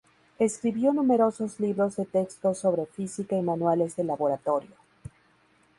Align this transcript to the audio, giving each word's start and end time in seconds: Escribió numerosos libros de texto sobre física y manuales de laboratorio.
Escribió 0.39 0.93
numerosos 0.93 1.59
libros 1.59 1.95
de 1.97 2.05
texto 2.07 2.55
sobre 2.55 2.87
física 2.87 3.37
y 3.37 3.43
manuales 3.43 3.95
de 3.97 4.03
laboratorio. 4.03 4.71